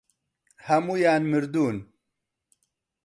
[0.67, 1.77] هەموویان مردوون.